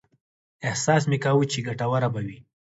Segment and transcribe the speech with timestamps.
[0.67, 2.37] احساس مې کاوه چې ګټوره به وي.